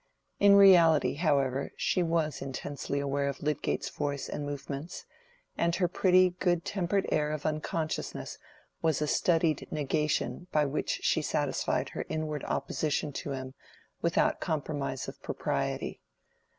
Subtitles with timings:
[0.39, 5.05] In reality, however, she was intensely aware of Lydgate's voice and movements;
[5.59, 8.39] and her pretty good tempered air of unconsciousness
[8.81, 13.53] was a studied negation by which she satisfied her inward opposition to him
[14.01, 16.01] without compromise of propriety.